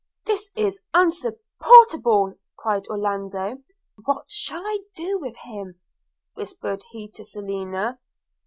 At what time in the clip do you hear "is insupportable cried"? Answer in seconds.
0.55-2.87